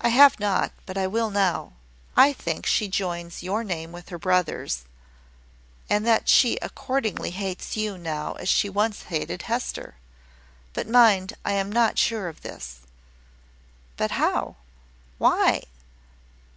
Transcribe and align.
"I 0.00 0.10
have 0.10 0.38
not, 0.38 0.70
but 0.86 0.96
I 0.96 1.08
will 1.08 1.28
now. 1.28 1.72
I 2.16 2.32
think 2.32 2.66
she 2.66 2.86
joins 2.86 3.42
your 3.42 3.64
name 3.64 3.90
with 3.90 4.10
her 4.10 4.16
brother's, 4.16 4.84
and 5.90 6.06
that 6.06 6.28
she 6.28 6.56
accordingly 6.62 7.30
hates 7.32 7.76
you 7.76 7.98
now 7.98 8.34
as 8.34 8.48
she 8.48 8.68
once 8.68 9.02
hated 9.10 9.42
Hester. 9.50 9.96
But 10.72 10.88
mind, 10.88 11.32
I 11.44 11.54
am 11.54 11.72
not 11.72 11.98
sure 11.98 12.28
of 12.28 12.42
this." 12.42 12.82
"But 13.96 14.12
how? 14.12 14.54
Why 15.18 15.64